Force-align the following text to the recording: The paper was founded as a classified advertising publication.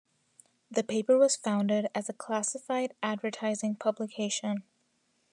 The 0.71 0.83
paper 0.83 1.15
was 1.15 1.35
founded 1.35 1.87
as 1.93 2.09
a 2.09 2.13
classified 2.13 2.95
advertising 3.03 3.75
publication. 3.75 4.63